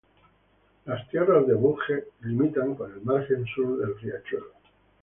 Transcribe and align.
Las 0.85 1.07
tierras 1.09 1.45
de 1.45 1.53
Budge 1.53 2.05
limitan 2.21 2.73
con 2.73 2.89
la 2.91 2.97
margen 3.03 3.45
sur 3.53 3.77
del 3.77 3.95
Riachuelo. 3.99 4.47